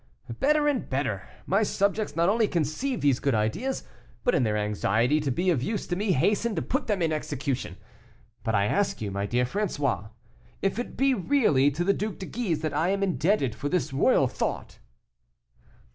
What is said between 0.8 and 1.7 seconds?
better; my